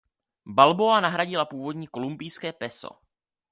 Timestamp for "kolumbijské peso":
1.87-2.89